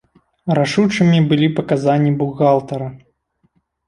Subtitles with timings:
[0.59, 2.87] Рашучымі былі паказанні бухгалтара.